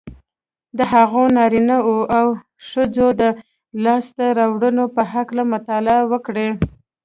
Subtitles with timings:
[0.77, 2.27] د هغو نارینهوو او
[2.69, 3.23] ښځو د
[3.83, 6.49] لاسته رواړنو په هکله مطالعه وکړئ